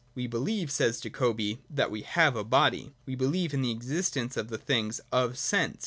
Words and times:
We 0.15 0.25
believe, 0.25 0.71
says 0.71 0.99
Jacobi, 0.99 1.59
that 1.69 1.91
we 1.91 2.01
have 2.01 2.35
a 2.35 2.43
body,— 2.43 2.91
we 3.05 3.13
believe 3.13 3.53
in 3.53 3.61
the 3.61 3.69
existence 3.69 4.35
of 4.35 4.47
the 4.47 4.57
things 4.57 4.99
of 5.11 5.37
sense. 5.37 5.77